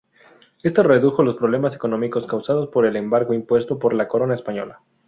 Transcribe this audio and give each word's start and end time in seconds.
Esto 0.63 0.81
redujo 0.81 1.21
los 1.21 1.35
problemas 1.35 1.75
económicos 1.75 2.25
causados 2.25 2.69
por 2.69 2.87
el 2.87 2.95
embargo 2.95 3.35
impuesto 3.35 3.77
por 3.77 3.93
la 3.93 4.07
corona 4.07 4.33
española. 4.33 4.81